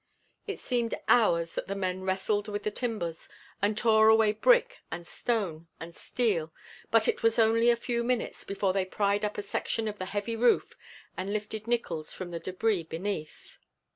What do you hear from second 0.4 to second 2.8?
It seemed hours that the men wrestled with the